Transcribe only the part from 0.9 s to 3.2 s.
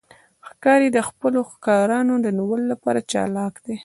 د خپلو ښکارونو د نیولو لپاره